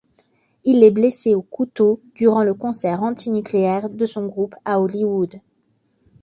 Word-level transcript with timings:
Il 0.63 0.83
est 0.83 0.89
blessé 0.89 1.35
au 1.35 1.43
couteau 1.43 2.01
durant 2.15 2.43
le 2.43 2.55
concert 2.55 3.03
anti-nucléaire 3.03 3.87
de 3.87 4.07
son 4.07 4.25
groupe 4.25 4.55
à 4.65 4.81
Hollywood. 4.81 5.35